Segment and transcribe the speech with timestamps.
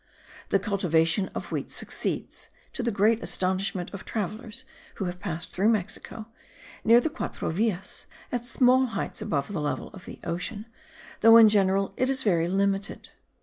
[0.49, 4.63] The cultivation of wheat succeeds (to the great astonishment of travellers
[4.95, 6.25] who have passed through Mexico),
[6.83, 10.65] near the Quatro Villas, at small heights above the level of the ocean,
[11.19, 13.09] though in general it is very limited.